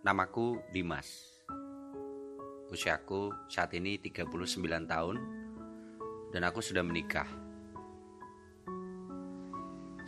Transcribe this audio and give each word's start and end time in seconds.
Namaku 0.00 0.56
Dimas. 0.72 1.28
Usiaku 2.72 3.36
saat 3.52 3.68
ini 3.76 4.00
39 4.00 4.32
tahun 4.88 5.16
dan 6.32 6.40
aku 6.48 6.64
sudah 6.64 6.80
menikah. 6.80 7.28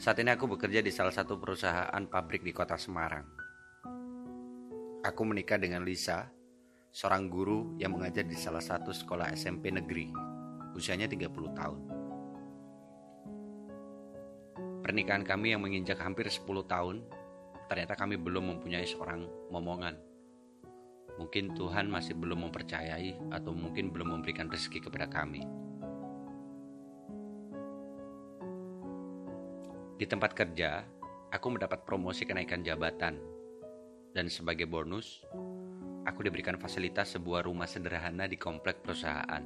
Saat 0.01 0.25
ini 0.25 0.33
aku 0.33 0.49
bekerja 0.49 0.81
di 0.81 0.89
salah 0.89 1.13
satu 1.13 1.37
perusahaan 1.37 2.01
pabrik 2.09 2.41
di 2.41 2.57
kota 2.57 2.81
Semarang. 2.81 3.29
Aku 5.05 5.29
menikah 5.29 5.61
dengan 5.61 5.85
Lisa, 5.85 6.25
seorang 6.89 7.29
guru 7.29 7.77
yang 7.77 7.93
mengajar 7.93 8.25
di 8.25 8.33
salah 8.41 8.65
satu 8.65 8.97
sekolah 8.97 9.37
SMP 9.37 9.77
negeri. 9.77 10.09
Usianya 10.73 11.05
30 11.05 11.53
tahun. 11.53 11.81
Pernikahan 14.89 15.21
kami 15.21 15.53
yang 15.53 15.61
menginjak 15.61 16.01
hampir 16.01 16.33
10 16.33 16.49
tahun, 16.65 17.05
ternyata 17.73 17.97
kami 17.97 18.21
belum 18.21 18.53
mempunyai 18.53 18.85
seorang 18.85 19.25
momongan. 19.49 19.97
Mungkin 21.17 21.57
Tuhan 21.57 21.89
masih 21.89 22.13
belum 22.21 22.45
mempercayai 22.45 23.33
atau 23.33 23.57
mungkin 23.57 23.89
belum 23.89 24.13
memberikan 24.13 24.53
rezeki 24.53 24.85
kepada 24.85 25.09
kami. 25.09 25.41
Di 29.97 30.05
tempat 30.05 30.37
kerja, 30.37 30.85
aku 31.33 31.47
mendapat 31.49 31.89
promosi 31.89 32.29
kenaikan 32.29 32.61
jabatan. 32.61 33.17
Dan 34.13 34.29
sebagai 34.29 34.69
bonus, 34.69 35.25
aku 36.05 36.29
diberikan 36.29 36.61
fasilitas 36.61 37.17
sebuah 37.17 37.49
rumah 37.49 37.65
sederhana 37.65 38.29
di 38.29 38.37
komplek 38.37 38.85
perusahaan. 38.85 39.41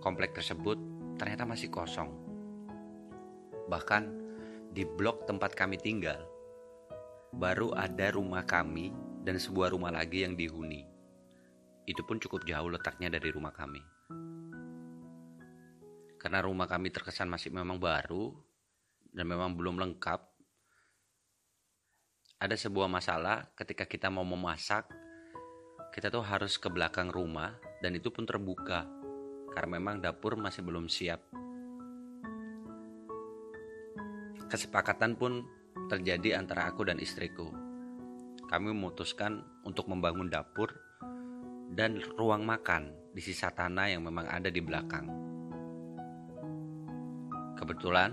Komplek 0.00 0.32
tersebut 0.32 0.80
ternyata 1.20 1.44
masih 1.44 1.68
kosong. 1.68 2.08
Bahkan 3.68 4.19
di 4.70 4.86
blok 4.86 5.26
tempat 5.26 5.58
kami 5.58 5.74
tinggal, 5.82 6.22
baru 7.34 7.74
ada 7.74 8.14
rumah 8.14 8.46
kami 8.46 8.94
dan 9.26 9.34
sebuah 9.34 9.74
rumah 9.74 9.90
lagi 9.90 10.22
yang 10.22 10.38
dihuni. 10.38 10.86
Itu 11.90 12.06
pun 12.06 12.22
cukup 12.22 12.46
jauh 12.46 12.70
letaknya 12.70 13.10
dari 13.10 13.34
rumah 13.34 13.50
kami. 13.50 13.82
Karena 16.22 16.38
rumah 16.46 16.70
kami 16.70 16.94
terkesan 16.94 17.26
masih 17.26 17.50
memang 17.50 17.82
baru 17.82 18.30
dan 19.10 19.26
memang 19.26 19.58
belum 19.58 19.74
lengkap. 19.82 20.22
Ada 22.38 22.54
sebuah 22.54 22.86
masalah 22.86 23.50
ketika 23.58 23.90
kita 23.90 24.06
mau 24.06 24.22
memasak, 24.22 24.86
kita 25.90 26.14
tuh 26.14 26.22
harus 26.22 26.62
ke 26.62 26.70
belakang 26.70 27.10
rumah 27.10 27.58
dan 27.82 27.98
itu 27.98 28.14
pun 28.14 28.22
terbuka 28.22 28.86
karena 29.50 29.82
memang 29.82 29.98
dapur 29.98 30.38
masih 30.38 30.62
belum 30.62 30.86
siap. 30.86 31.49
Kesepakatan 34.50 35.14
pun 35.14 35.46
terjadi 35.86 36.34
antara 36.34 36.66
aku 36.66 36.82
dan 36.82 36.98
istriku. 36.98 37.54
Kami 38.50 38.74
memutuskan 38.74 39.46
untuk 39.62 39.86
membangun 39.86 40.26
dapur 40.26 40.74
dan 41.70 42.02
ruang 42.18 42.42
makan 42.42 42.90
di 43.14 43.22
sisa 43.22 43.54
tanah 43.54 43.94
yang 43.94 44.02
memang 44.02 44.26
ada 44.26 44.50
di 44.50 44.58
belakang. 44.58 45.06
Kebetulan 47.54 48.10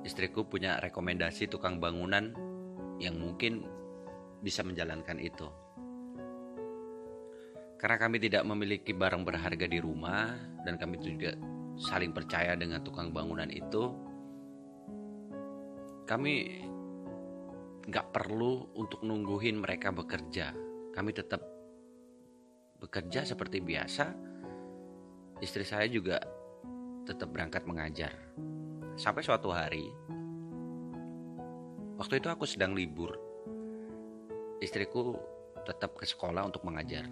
istriku 0.00 0.48
punya 0.48 0.80
rekomendasi 0.80 1.44
tukang 1.52 1.76
bangunan 1.76 2.32
yang 2.96 3.20
mungkin 3.20 3.68
bisa 4.40 4.64
menjalankan 4.64 5.20
itu. 5.20 5.44
Karena 7.76 7.98
kami 7.98 8.16
tidak 8.16 8.48
memiliki 8.48 8.96
barang 8.96 9.28
berharga 9.28 9.66
di 9.68 9.76
rumah 9.76 10.32
dan 10.64 10.80
kami 10.80 11.02
juga 11.02 11.36
saling 11.76 12.14
percaya 12.14 12.54
dengan 12.54 12.80
tukang 12.80 13.10
bangunan 13.10 13.50
itu, 13.50 14.11
kami 16.12 16.60
nggak 17.88 18.12
perlu 18.12 18.68
untuk 18.76 19.00
nungguin 19.00 19.56
mereka 19.56 19.88
bekerja. 19.96 20.52
Kami 20.92 21.08
tetap 21.16 21.40
bekerja 22.76 23.24
seperti 23.24 23.64
biasa. 23.64 24.12
Istri 25.40 25.64
saya 25.64 25.88
juga 25.88 26.20
tetap 27.08 27.32
berangkat 27.32 27.64
mengajar. 27.64 28.12
Sampai 29.00 29.24
suatu 29.24 29.56
hari, 29.56 29.88
waktu 31.96 32.20
itu 32.20 32.28
aku 32.28 32.44
sedang 32.44 32.76
libur. 32.76 33.16
Istriku 34.60 35.16
tetap 35.64 35.96
ke 35.96 36.04
sekolah 36.04 36.44
untuk 36.44 36.60
mengajar. 36.68 37.08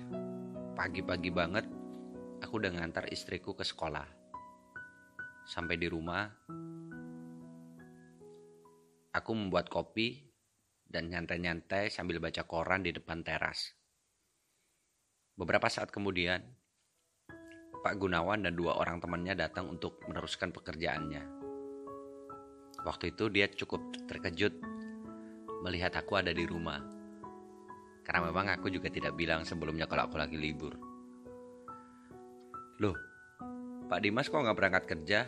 Pagi-pagi 0.76 1.32
banget, 1.32 1.64
aku 2.44 2.60
udah 2.60 2.68
ngantar 2.76 3.08
istriku 3.08 3.56
ke 3.56 3.64
sekolah. 3.64 4.04
Sampai 5.48 5.80
di 5.80 5.88
rumah, 5.88 6.28
aku 9.10 9.30
membuat 9.34 9.66
kopi 9.66 10.30
dan 10.86 11.10
nyantai-nyantai 11.10 11.90
sambil 11.90 12.18
baca 12.18 12.46
koran 12.46 12.82
di 12.82 12.94
depan 12.94 13.22
teras. 13.22 13.74
Beberapa 15.34 15.70
saat 15.70 15.94
kemudian, 15.94 16.42
Pak 17.80 17.94
Gunawan 17.96 18.44
dan 18.44 18.58
dua 18.58 18.76
orang 18.76 19.00
temannya 19.00 19.32
datang 19.38 19.70
untuk 19.72 20.02
meneruskan 20.04 20.52
pekerjaannya. 20.52 21.22
Waktu 22.84 23.16
itu 23.16 23.32
dia 23.32 23.48
cukup 23.48 23.80
terkejut 24.04 24.52
melihat 25.64 25.96
aku 25.96 26.20
ada 26.20 26.32
di 26.32 26.44
rumah. 26.44 26.80
Karena 28.04 28.26
memang 28.26 28.52
aku 28.52 28.72
juga 28.72 28.88
tidak 28.90 29.16
bilang 29.16 29.46
sebelumnya 29.46 29.86
kalau 29.88 30.08
aku 30.08 30.16
lagi 30.18 30.36
libur. 30.36 30.76
Loh, 32.80 32.96
Pak 33.88 34.00
Dimas 34.00 34.28
kok 34.28 34.40
nggak 34.40 34.56
berangkat 34.56 34.84
kerja? 34.88 35.20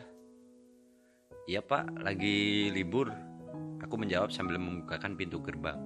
Iya 1.51 1.61
pak, 1.61 1.99
lagi 1.99 2.71
libur. 2.71 3.32
Aku 3.93 4.01
menjawab 4.01 4.33
sambil 4.33 4.57
membukakan 4.57 5.21
pintu 5.21 5.37
gerbang. 5.45 5.77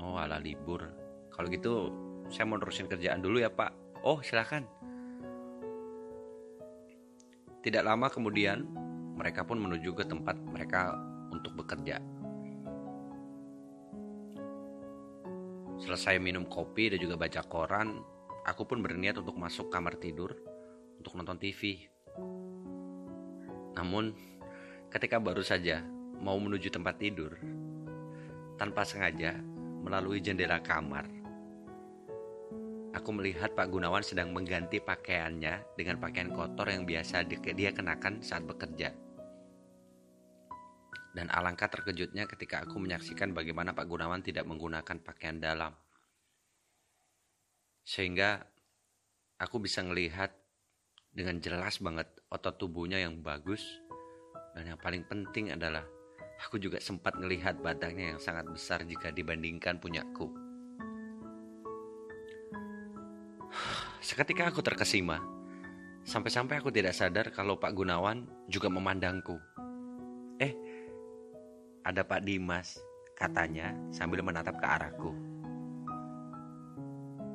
Oh 0.00 0.16
ala 0.16 0.40
libur. 0.40 0.80
Kalau 1.28 1.44
gitu 1.52 1.92
saya 2.32 2.48
mau 2.48 2.56
terusin 2.56 2.88
kerjaan 2.88 3.20
dulu 3.20 3.36
ya 3.36 3.52
pak. 3.52 3.68
Oh 4.00 4.24
silahkan. 4.24 4.64
Tidak 7.60 7.84
lama 7.84 8.08
kemudian, 8.08 8.64
mereka 9.12 9.44
pun 9.44 9.60
menuju 9.60 9.92
ke 9.92 10.08
tempat 10.08 10.40
mereka 10.40 10.96
untuk 11.28 11.52
bekerja. 11.52 12.00
Selesai 15.84 16.16
minum 16.16 16.48
kopi 16.48 16.96
dan 16.96 16.96
juga 16.96 17.20
baca 17.20 17.44
koran, 17.44 18.00
aku 18.48 18.64
pun 18.64 18.80
berniat 18.80 19.20
untuk 19.20 19.36
masuk 19.36 19.68
kamar 19.68 20.00
tidur 20.00 20.32
untuk 20.96 21.12
nonton 21.12 21.36
TV. 21.36 21.92
Namun, 23.76 24.16
ketika 24.88 25.20
baru 25.20 25.44
saja 25.44 25.97
mau 26.22 26.36
menuju 26.36 26.70
tempat 26.70 26.98
tidur, 26.98 27.34
tanpa 28.58 28.82
sengaja 28.82 29.38
melalui 29.82 30.18
jendela 30.18 30.58
kamar, 30.60 31.18
Aku 32.96 33.12
melihat 33.12 33.52
Pak 33.52 33.68
Gunawan 33.68 34.00
sedang 34.00 34.32
mengganti 34.32 34.80
pakaiannya 34.80 35.76
dengan 35.76 36.00
pakaian 36.00 36.32
kotor 36.32 36.72
yang 36.72 36.88
biasa 36.88 37.28
dia 37.30 37.70
kenakan 37.70 38.24
saat 38.24 38.48
bekerja. 38.48 38.90
Dan 41.12 41.28
alangkah 41.28 41.68
terkejutnya 41.68 42.24
ketika 42.24 42.64
aku 42.64 42.80
menyaksikan 42.80 43.36
bagaimana 43.36 43.76
Pak 43.76 43.86
Gunawan 43.86 44.24
tidak 44.24 44.48
menggunakan 44.48 44.98
pakaian 45.04 45.36
dalam. 45.36 45.76
Sehingga 47.84 48.40
aku 49.36 49.60
bisa 49.60 49.84
melihat 49.86 50.32
dengan 51.12 51.38
jelas 51.44 51.78
banget 51.84 52.08
otot 52.32 52.56
tubuhnya 52.56 52.98
yang 52.98 53.20
bagus. 53.20 53.62
Dan 54.56 54.74
yang 54.74 54.80
paling 54.80 55.04
penting 55.04 55.52
adalah 55.52 55.84
aku 56.46 56.62
juga 56.62 56.78
sempat 56.78 57.18
melihat 57.18 57.58
badannya 57.58 58.14
yang 58.14 58.20
sangat 58.22 58.46
besar 58.46 58.86
jika 58.86 59.10
dibandingkan 59.10 59.82
punyaku. 59.82 60.30
Seketika 63.98 64.48
aku 64.54 64.62
terkesima. 64.62 65.18
Sampai-sampai 66.06 66.62
aku 66.62 66.72
tidak 66.72 66.96
sadar 66.96 67.28
kalau 67.34 67.60
Pak 67.60 67.74
Gunawan 67.76 68.24
juga 68.48 68.72
memandangku. 68.72 69.36
Eh, 70.40 70.56
ada 71.84 72.00
Pak 72.06 72.24
Dimas, 72.24 72.80
katanya 73.12 73.76
sambil 73.92 74.24
menatap 74.24 74.56
ke 74.56 74.64
arahku. 74.64 75.12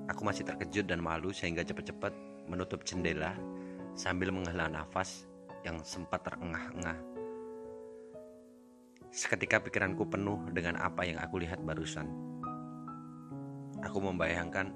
Aku 0.09 0.21
masih 0.25 0.47
terkejut 0.47 0.89
dan 0.89 1.03
malu 1.03 1.29
sehingga 1.29 1.61
cepat-cepat 1.61 2.15
menutup 2.50 2.81
jendela 2.81 3.38
sambil 3.94 4.33
menghela 4.33 4.65
nafas 4.65 5.29
yang 5.61 5.77
sempat 5.85 6.25
terengah-engah. 6.25 7.12
Seketika 9.13 9.62
pikiranku 9.62 10.10
penuh 10.10 10.42
dengan 10.50 10.74
apa 10.81 11.06
yang 11.06 11.21
aku 11.21 11.38
lihat 11.38 11.62
barusan. 11.62 12.10
Aku 13.86 14.01
membayangkan 14.01 14.74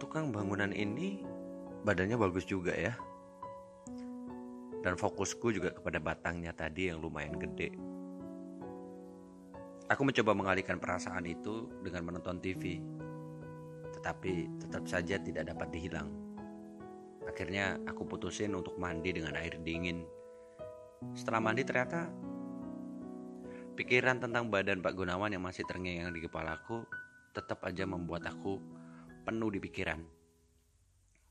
tukang 0.00 0.32
bangunan 0.32 0.72
ini 0.72 1.20
badannya 1.84 2.16
bagus 2.16 2.48
juga 2.48 2.72
ya. 2.72 2.96
Dan 4.80 4.96
fokusku 4.96 5.52
juga 5.52 5.76
kepada 5.76 6.00
batangnya 6.00 6.56
tadi 6.56 6.88
yang 6.88 7.04
lumayan 7.04 7.36
gede. 7.36 7.76
Aku 9.92 10.08
mencoba 10.08 10.32
mengalihkan 10.32 10.80
perasaan 10.80 11.28
itu 11.28 11.68
dengan 11.84 12.08
menonton 12.08 12.40
TV. 12.40 12.80
Tetapi 14.00 14.64
tetap 14.64 14.88
saja 14.88 15.20
tidak 15.20 15.44
dapat 15.44 15.68
dihilang. 15.76 16.08
Akhirnya 17.28 17.76
aku 17.84 18.08
putusin 18.08 18.56
untuk 18.56 18.80
mandi 18.80 19.12
dengan 19.12 19.36
air 19.36 19.60
dingin. 19.60 20.08
Setelah 21.12 21.44
mandi 21.44 21.68
ternyata 21.68 22.31
Pikiran 23.72 24.20
tentang 24.20 24.52
badan 24.52 24.84
Pak 24.84 24.92
Gunawan 24.92 25.32
yang 25.32 25.42
masih 25.42 25.64
terngiang 25.64 26.12
di 26.12 26.20
kepalaku 26.20 26.84
tetap 27.32 27.64
aja 27.64 27.88
membuat 27.88 28.28
aku 28.28 28.60
penuh 29.24 29.48
di 29.48 29.58
pikiran. 29.64 30.00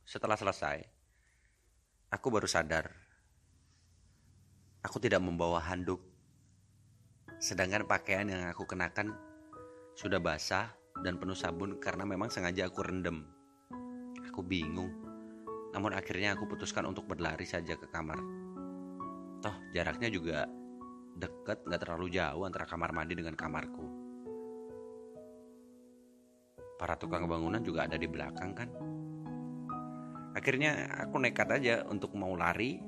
Setelah 0.02 0.34
selesai, 0.34 0.82
aku 2.10 2.28
baru 2.34 2.50
sadar 2.50 3.02
aku 4.82 4.98
tidak 4.98 5.22
membawa 5.22 5.62
handuk. 5.62 6.02
Sedangkan 7.42 7.86
pakaian 7.86 8.30
yang 8.30 8.46
aku 8.50 8.66
kenakan 8.70 9.14
sudah 9.98 10.22
basah 10.22 10.74
dan 11.02 11.18
penuh 11.18 11.38
sabun 11.38 11.78
karena 11.82 12.06
memang 12.06 12.30
sengaja 12.30 12.70
aku 12.70 12.86
rendam. 12.86 13.26
Aku 14.30 14.46
bingung. 14.46 14.94
Namun 15.72 15.96
akhirnya 15.96 16.36
aku 16.36 16.46
putuskan 16.46 16.86
untuk 16.86 17.08
berlari 17.10 17.48
saja 17.48 17.78
ke 17.78 17.88
kamar. 17.90 18.20
Toh 19.42 19.56
jaraknya 19.74 20.10
juga 20.14 20.46
deket, 21.18 21.63
gak 21.68 21.81
terlalu 21.81 22.13
jauh 22.13 22.44
antara 22.48 22.68
kamar 22.68 22.96
mandi 22.96 23.18
dengan 23.18 23.36
kamarku. 23.36 23.86
Para 26.81 26.98
tukang 26.98 27.30
bangunan 27.30 27.62
juga 27.62 27.86
ada 27.86 27.98
di 28.00 28.10
belakang 28.10 28.52
kan. 28.58 28.69
Akhirnya 30.34 30.90
aku 30.98 31.22
nekat 31.22 31.50
aja 31.62 31.75
untuk 31.86 32.16
mau 32.18 32.34
lari 32.34 32.81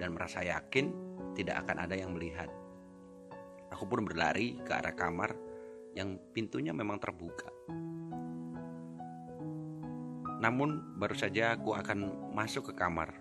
dan 0.00 0.16
merasa 0.16 0.42
yakin 0.42 0.90
tidak 1.36 1.62
akan 1.62 1.86
ada 1.86 1.94
yang 1.94 2.16
melihat. 2.16 2.50
Aku 3.70 3.86
pun 3.86 4.02
berlari 4.02 4.58
ke 4.64 4.72
arah 4.72 4.96
kamar 4.96 5.36
yang 5.94 6.18
pintunya 6.32 6.72
memang 6.72 6.98
terbuka. 6.98 7.52
Namun 10.36 10.98
baru 11.00 11.16
saja 11.16 11.56
aku 11.56 11.72
akan 11.72 12.32
masuk 12.36 12.72
ke 12.72 12.74
kamar. 12.76 13.14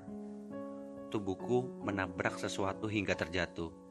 Tubuhku 1.14 1.86
menabrak 1.86 2.36
sesuatu 2.42 2.92
hingga 2.92 3.16
terjatuh. 3.16 3.85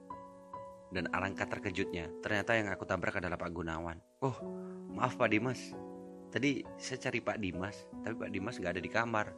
Dan 0.95 1.11
alangkah 1.11 1.51
terkejutnya, 1.51 2.07
ternyata 2.23 2.55
yang 2.55 2.71
aku 2.71 2.87
tabrak 2.87 3.19
adalah 3.19 3.35
Pak 3.35 3.51
Gunawan. 3.51 3.99
Oh, 4.23 4.39
maaf 4.95 5.19
Pak 5.19 5.27
Dimas. 5.35 5.75
Tadi 6.31 6.63
saya 6.79 7.11
cari 7.11 7.19
Pak 7.19 7.39
Dimas, 7.43 7.91
tapi 8.07 8.15
Pak 8.15 8.31
Dimas 8.31 8.63
gak 8.63 8.79
ada 8.79 8.83
di 8.83 8.91
kamar. 8.91 9.35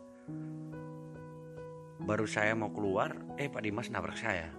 Baru 2.05 2.29
saya 2.29 2.53
mau 2.53 2.69
keluar, 2.69 3.17
eh 3.41 3.49
Pak 3.49 3.65
Dimas 3.65 3.89
nabrak 3.89 4.21
saya. 4.21 4.53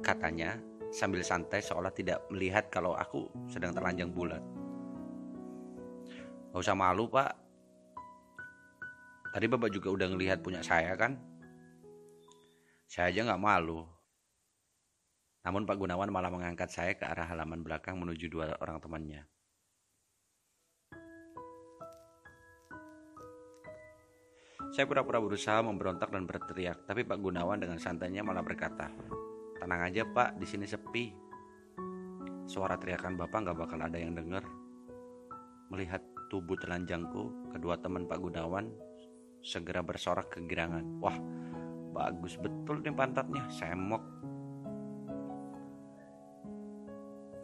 Katanya 0.00 0.56
sambil 0.88 1.20
santai 1.20 1.60
seolah 1.60 1.92
tidak 1.92 2.24
melihat 2.32 2.72
kalau 2.72 2.96
aku 2.96 3.28
sedang 3.52 3.76
terlanjang 3.76 4.08
bulat. 4.08 4.40
Gak 6.56 6.64
usah 6.64 6.72
malu 6.72 7.04
pak, 7.12 7.36
Tadi 9.36 9.52
Bapak 9.52 9.68
juga 9.68 9.92
udah 9.92 10.08
ngelihat 10.16 10.40
punya 10.40 10.64
saya 10.64 10.96
kan? 10.96 11.20
Saya 12.88 13.12
aja 13.12 13.20
nggak 13.28 13.44
malu. 13.44 13.84
Namun 15.46 15.62
Pak 15.62 15.78
Gunawan 15.78 16.10
malah 16.10 16.34
mengangkat 16.34 16.74
saya 16.74 16.98
ke 16.98 17.06
arah 17.06 17.30
halaman 17.30 17.62
belakang 17.62 17.94
menuju 18.02 18.26
dua 18.26 18.58
orang 18.58 18.82
temannya. 18.82 19.22
Saya 24.74 24.90
pura-pura 24.90 25.22
berusaha 25.22 25.62
memberontak 25.62 26.10
dan 26.10 26.26
berteriak, 26.26 26.82
tapi 26.84 27.06
Pak 27.06 27.22
Gunawan 27.22 27.62
dengan 27.62 27.78
santainya 27.78 28.26
malah 28.26 28.42
berkata, 28.42 28.90
Tenang 29.62 29.88
aja 29.88 30.02
pak, 30.04 30.36
di 30.36 30.44
sini 30.44 30.66
sepi. 30.68 31.14
Suara 32.46 32.78
teriakan 32.78 33.18
Bapak 33.18 33.38
nggak 33.46 33.58
bakal 33.58 33.80
ada 33.82 33.98
yang 33.98 34.14
dengar. 34.14 34.44
Melihat 35.72 36.02
tubuh 36.28 36.54
telanjangku, 36.60 37.54
kedua 37.54 37.78
teman 37.80 38.06
Pak 38.06 38.18
Gunawan 38.18 38.70
segera 39.42 39.82
bersorak 39.82 40.30
kegirangan. 40.30 41.02
Wah, 41.02 41.16
bagus 41.94 42.38
betul 42.38 42.82
nih 42.82 42.94
pantatnya, 42.94 43.46
semok. 43.50 44.02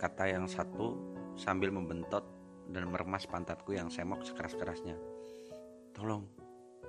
Kata 0.03 0.27
yang 0.27 0.51
satu 0.51 0.99
sambil 1.39 1.71
membentot 1.71 2.27
dan 2.75 2.91
meremas 2.91 3.23
pantatku 3.31 3.71
yang 3.71 3.87
semok 3.87 4.27
sekeras-kerasnya. 4.27 4.99
Tolong, 5.95 6.27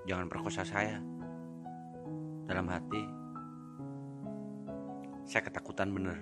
jangan 0.09 0.25
perkosa 0.25 0.65
saya. 0.65 0.97
Dalam 2.49 2.65
hati, 2.73 3.03
saya 5.29 5.45
ketakutan 5.45 5.93
bener 5.93 6.17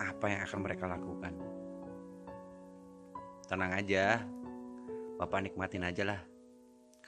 apa 0.00 0.32
yang 0.32 0.40
akan 0.48 0.60
mereka 0.64 0.88
lakukan. 0.88 1.36
Tenang 3.44 3.76
aja, 3.76 4.24
Bapak 5.20 5.44
nikmatin 5.44 5.84
aja 5.84 6.08
lah 6.08 6.20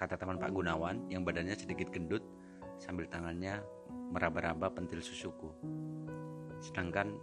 kata 0.03 0.19
teman 0.19 0.35
Pak 0.35 0.51
Gunawan 0.51 1.07
yang 1.07 1.23
badannya 1.23 1.55
sedikit 1.55 1.95
gendut 1.95 2.27
sambil 2.83 3.07
tangannya 3.07 3.63
meraba-raba 4.11 4.67
pentil 4.75 4.99
susuku. 4.99 5.47
Sedangkan 6.59 7.15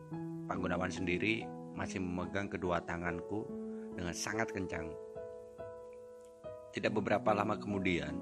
Pak 0.47 0.55
Gunawan 0.55 0.87
sendiri 0.87 1.43
masih 1.79 2.03
memegang 2.03 2.51
kedua 2.51 2.83
tanganku 2.83 3.47
dengan 3.95 4.11
sangat 4.11 4.51
kencang. 4.51 4.91
Tidak 6.75 6.91
beberapa 6.91 7.31
lama 7.31 7.55
kemudian, 7.55 8.19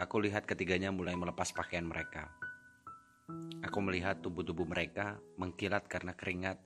aku 0.00 0.24
lihat 0.24 0.48
ketiganya 0.48 0.88
mulai 0.88 1.12
melepas 1.12 1.52
pakaian 1.52 1.84
mereka. 1.84 2.32
Aku 3.60 3.84
melihat 3.84 4.24
tubuh-tubuh 4.24 4.64
mereka 4.64 5.20
mengkilat 5.36 5.84
karena 5.84 6.16
keringat 6.16 6.56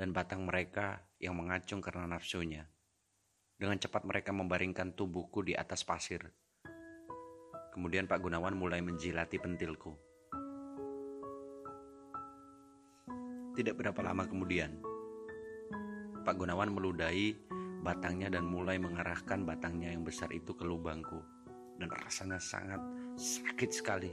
dan 0.00 0.16
batang 0.16 0.48
mereka 0.48 1.04
yang 1.20 1.36
mengacung 1.36 1.84
karena 1.84 2.08
nafsunya. 2.08 2.64
Dengan 3.60 3.76
cepat 3.76 4.08
mereka 4.08 4.32
membaringkan 4.32 4.96
tubuhku 4.96 5.44
di 5.44 5.52
atas 5.52 5.84
pasir. 5.84 6.24
Kemudian 7.76 8.08
Pak 8.08 8.24
Gunawan 8.24 8.56
mulai 8.56 8.80
menjilati 8.80 9.36
pentilku. 9.36 10.09
Tidak 13.60 13.76
berapa 13.76 14.00
lama 14.00 14.24
kemudian, 14.24 14.72
Pak 16.24 16.32
Gunawan 16.32 16.72
meludahi 16.72 17.36
batangnya 17.84 18.32
dan 18.32 18.48
mulai 18.48 18.80
mengarahkan 18.80 19.44
batangnya 19.44 19.92
yang 19.92 20.00
besar 20.00 20.32
itu 20.32 20.56
ke 20.56 20.64
lubangku. 20.64 21.20
Dan 21.76 21.92
rasanya 21.92 22.40
sangat 22.40 22.80
sakit 23.20 23.68
sekali. 23.68 24.08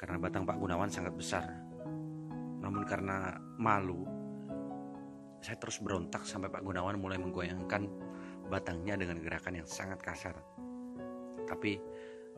Karena 0.00 0.16
batang 0.16 0.48
Pak 0.48 0.56
Gunawan 0.56 0.88
sangat 0.88 1.12
besar. 1.20 1.44
Namun 2.64 2.88
karena 2.88 3.36
malu, 3.60 4.08
saya 5.44 5.60
terus 5.60 5.84
berontak 5.84 6.24
sampai 6.24 6.48
Pak 6.48 6.64
Gunawan 6.64 6.96
mulai 6.96 7.20
menggoyangkan 7.20 7.92
batangnya 8.48 8.96
dengan 8.96 9.20
gerakan 9.20 9.60
yang 9.60 9.68
sangat 9.68 10.00
kasar. 10.00 10.32
Tapi 11.44 11.76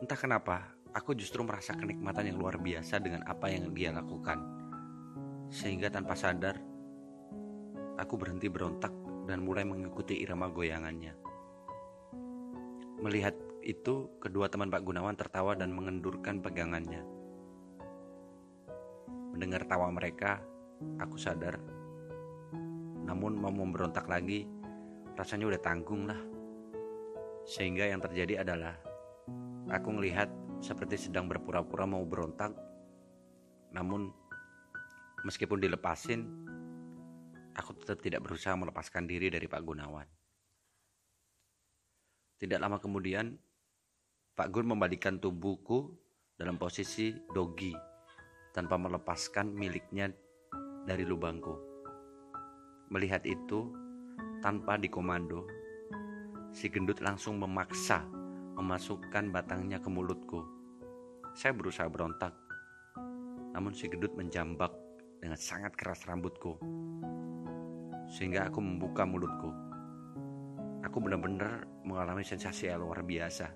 entah 0.03 0.19
kenapa, 0.19 0.75
aku 0.91 1.15
justru 1.15 1.47
merasa 1.47 1.79
kenikmatan 1.79 2.27
yang 2.27 2.35
luar 2.35 2.59
biasa 2.59 2.99
dengan 2.99 3.23
apa 3.23 3.47
yang 3.47 3.71
dia 3.71 3.95
lakukan. 3.95 4.50
Sehingga 5.51 5.91
tanpa 5.91 6.15
sadar, 6.15 6.55
aku 7.99 8.15
berhenti 8.15 8.47
berontak 8.47 8.95
dan 9.27 9.43
mulai 9.43 9.67
mengikuti 9.67 10.23
irama 10.23 10.47
goyangannya. 10.47 11.11
Melihat 13.03 13.35
itu, 13.61 14.09
kedua 14.23 14.47
teman 14.47 14.71
Pak 14.71 14.81
Gunawan 14.81 15.19
tertawa 15.19 15.53
dan 15.53 15.75
mengendurkan 15.75 16.39
pegangannya. 16.39 17.03
Mendengar 19.35 19.67
tawa 19.67 19.91
mereka, 19.91 20.39
aku 20.97 21.19
sadar 21.19 21.59
namun 23.11 23.35
mau 23.35 23.51
memberontak 23.51 24.07
lagi 24.07 24.47
rasanya 25.19 25.51
udah 25.51 25.61
tanggung 25.61 26.07
lah. 26.07 26.19
Sehingga 27.43 27.89
yang 27.89 27.99
terjadi 27.99 28.45
adalah 28.45 28.77
aku 29.67 29.89
melihat 29.91 30.31
seperti 30.63 31.09
sedang 31.09 31.27
berpura-pura 31.27 31.83
mau 31.83 32.05
berontak. 32.07 32.53
Namun 33.75 34.13
meskipun 35.23 35.61
dilepasin, 35.61 36.21
aku 37.53 37.71
tetap 37.77 38.01
tidak 38.01 38.25
berusaha 38.25 38.55
melepaskan 38.57 39.05
diri 39.05 39.29
dari 39.29 39.45
Pak 39.45 39.61
Gunawan. 39.61 40.07
Tidak 42.41 42.57
lama 42.57 42.81
kemudian, 42.81 43.37
Pak 44.33 44.49
Gun 44.49 44.73
membalikkan 44.73 45.21
tubuhku 45.21 45.93
dalam 46.33 46.57
posisi 46.57 47.13
dogi 47.37 47.69
tanpa 48.49 48.81
melepaskan 48.81 49.53
miliknya 49.53 50.09
dari 50.89 51.05
lubangku. 51.05 51.53
Melihat 52.89 53.21
itu, 53.29 53.69
tanpa 54.41 54.81
dikomando, 54.81 55.45
si 56.49 56.67
gendut 56.67 56.97
langsung 56.99 57.37
memaksa 57.37 58.03
memasukkan 58.57 59.29
batangnya 59.29 59.77
ke 59.77 59.87
mulutku. 59.87 60.41
Saya 61.37 61.55
berusaha 61.55 61.87
berontak, 61.87 62.35
namun 63.53 63.71
si 63.71 63.87
gendut 63.87 64.11
menjambak 64.17 64.73
dengan 65.21 65.37
sangat 65.37 65.77
keras 65.77 66.03
rambutku, 66.09 66.57
sehingga 68.09 68.49
aku 68.49 68.57
membuka 68.59 69.05
mulutku. 69.05 69.53
Aku 70.81 70.97
benar-benar 70.97 71.69
mengalami 71.85 72.25
sensasi 72.25 72.73
yang 72.73 72.81
luar 72.81 73.05
biasa, 73.05 73.53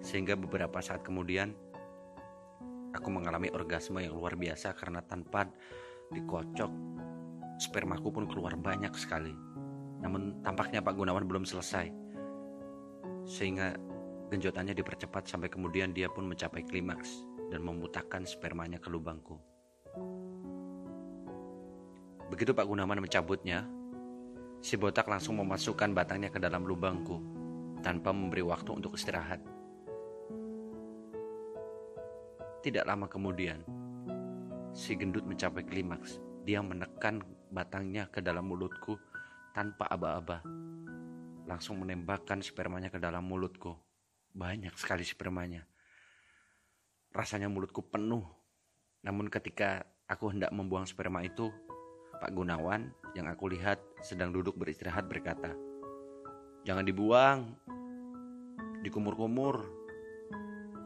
sehingga 0.00 0.32
beberapa 0.34 0.80
saat 0.80 1.04
kemudian 1.04 1.52
aku 2.96 3.08
mengalami 3.12 3.52
orgasme 3.52 4.00
yang 4.00 4.16
luar 4.16 4.34
biasa 4.34 4.72
karena 4.72 5.04
tanpa 5.04 5.44
dikocok 6.08 6.72
spermaku 7.60 8.08
pun 8.10 8.24
keluar 8.26 8.56
banyak 8.56 8.90
sekali. 8.96 9.36
Namun 10.02 10.42
tampaknya 10.42 10.82
Pak 10.82 10.98
Gunawan 10.98 11.28
belum 11.28 11.46
selesai. 11.46 11.86
Sehingga 13.22 13.78
genjotannya 14.34 14.74
dipercepat 14.74 15.30
sampai 15.30 15.46
kemudian 15.46 15.94
dia 15.94 16.10
pun 16.10 16.26
mencapai 16.26 16.66
klimaks 16.66 17.22
dan 17.54 17.62
memutakan 17.62 18.26
spermanya 18.26 18.82
ke 18.82 18.90
lubangku. 18.90 19.51
Begitu 22.32 22.56
Pak 22.56 22.64
Gunawan 22.64 22.96
mencabutnya, 22.96 23.68
si 24.64 24.80
botak 24.80 25.04
langsung 25.04 25.36
memasukkan 25.36 25.92
batangnya 25.92 26.32
ke 26.32 26.40
dalam 26.40 26.64
lubangku 26.64 27.20
tanpa 27.84 28.08
memberi 28.08 28.40
waktu 28.40 28.72
untuk 28.72 28.96
istirahat. 28.96 29.36
Tidak 32.64 32.88
lama 32.88 33.04
kemudian, 33.04 33.60
si 34.72 34.96
gendut 34.96 35.28
mencapai 35.28 35.60
klimaks. 35.60 36.24
Dia 36.48 36.64
menekan 36.64 37.20
batangnya 37.52 38.08
ke 38.08 38.24
dalam 38.24 38.48
mulutku 38.48 38.96
tanpa 39.52 39.92
aba-aba. 39.92 40.40
Langsung 41.44 41.84
menembakkan 41.84 42.40
spermanya 42.40 42.88
ke 42.88 42.96
dalam 42.96 43.28
mulutku. 43.28 43.76
Banyak 44.32 44.72
sekali 44.80 45.04
spermanya. 45.04 45.68
Rasanya 47.12 47.52
mulutku 47.52 47.84
penuh. 47.84 48.24
Namun 49.04 49.28
ketika 49.28 49.84
aku 50.08 50.32
hendak 50.32 50.48
membuang 50.48 50.88
sperma 50.88 51.20
itu, 51.20 51.52
Pak 52.22 52.30
Gunawan 52.38 52.86
yang 53.18 53.26
aku 53.26 53.50
lihat 53.50 53.82
sedang 53.98 54.30
duduk 54.30 54.54
beristirahat 54.54 55.10
berkata, 55.10 55.50
Jangan 56.62 56.86
dibuang, 56.86 57.50
dikumur-kumur, 58.86 59.66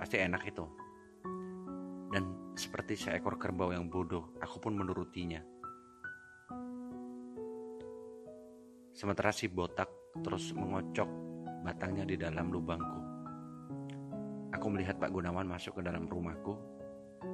pasti 0.01 0.17
enak 0.17 0.49
itu. 0.49 0.65
Dan 2.09 2.57
seperti 2.57 2.97
seekor 2.97 3.37
kerbau 3.37 3.69
yang 3.69 3.93
bodoh, 3.93 4.33
aku 4.41 4.57
pun 4.65 4.81
menurutinya. 4.81 5.45
Sementara 8.97 9.29
si 9.29 9.53
botak 9.53 9.93
terus 10.25 10.57
mengocok 10.57 11.11
batangnya 11.61 12.09
di 12.09 12.17
dalam 12.17 12.49
lubangku. 12.49 13.01
Aku 14.57 14.73
melihat 14.73 14.97
Pak 14.97 15.13
Gunawan 15.13 15.45
masuk 15.45 15.77
ke 15.77 15.83
dalam 15.85 16.09
rumahku. 16.09 16.57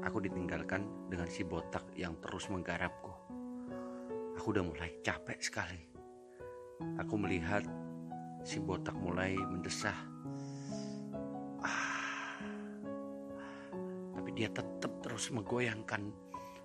Aku 0.02 0.18
ditinggalkan 0.18 1.06
dengan 1.06 1.30
si 1.30 1.46
botak 1.46 1.86
yang 1.94 2.18
terus 2.18 2.50
menggarapku. 2.50 3.21
Aku 4.42 4.50
udah 4.50 4.66
mulai 4.66 4.90
capek 5.06 5.38
sekali. 5.38 5.78
Aku 6.98 7.14
melihat 7.14 7.62
si 8.42 8.58
botak 8.58 8.90
mulai 8.98 9.38
mendesah. 9.38 9.94
Ah. 11.62 12.42
Tapi 14.18 14.34
dia 14.34 14.50
tetap 14.50 14.98
terus 14.98 15.30
menggoyangkan 15.30 16.10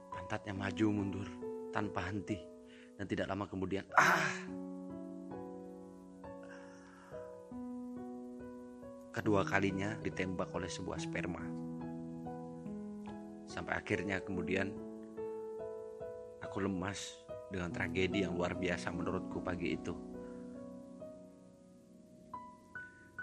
pantatnya 0.10 0.58
maju 0.58 0.86
mundur 0.90 1.30
tanpa 1.70 2.10
henti. 2.10 2.42
Dan 2.98 3.06
tidak 3.06 3.30
lama 3.30 3.46
kemudian, 3.46 3.86
ah, 3.94 4.26
kedua 9.14 9.46
kalinya 9.46 9.94
ditembak 10.02 10.50
oleh 10.50 10.66
sebuah 10.66 10.98
sperma. 10.98 11.46
Sampai 13.46 13.78
akhirnya 13.78 14.18
kemudian 14.26 14.74
aku 16.42 16.66
lemas 16.66 17.27
dengan 17.48 17.72
tragedi 17.72 18.28
yang 18.28 18.36
luar 18.36 18.56
biasa 18.56 18.92
menurutku 18.92 19.40
pagi 19.40 19.76
itu. 19.76 19.94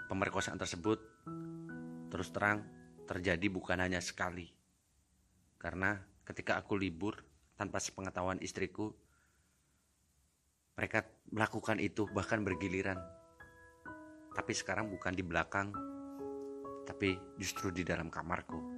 Pemerkosaan 0.05 0.61
tersebut 0.61 0.99
terus 2.13 2.29
terang 2.29 2.61
terjadi 3.09 3.47
bukan 3.49 3.81
hanya 3.81 4.01
sekali. 4.01 4.49
Karena 5.57 5.97
ketika 6.25 6.61
aku 6.61 6.77
libur 6.77 7.21
tanpa 7.57 7.81
sepengetahuan 7.81 8.37
istriku, 8.41 8.93
mereka 10.77 11.05
melakukan 11.33 11.81
itu 11.81 12.05
bahkan 12.13 12.45
bergiliran 12.45 13.01
tapi 14.35 14.51
sekarang 14.51 14.91
bukan 14.91 15.15
di 15.15 15.23
belakang, 15.23 15.71
tapi 16.83 17.15
justru 17.39 17.71
di 17.71 17.87
dalam 17.87 18.11
kamarku. 18.11 18.74